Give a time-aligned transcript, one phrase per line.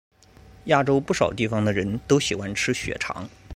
[0.63, 3.29] 亚洲不少地方的人都喜欢吃血肠。